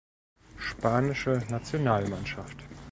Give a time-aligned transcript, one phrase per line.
[0.57, 2.57] Spanische Nationalmannschaft